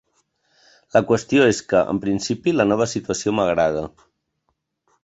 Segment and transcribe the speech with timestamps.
[0.95, 3.87] La qüestió és que, en principi, la nova situació m'agrada.